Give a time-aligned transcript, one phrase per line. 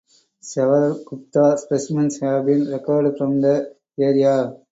[0.39, 4.55] Several Gupta specimens have been recovered from the area.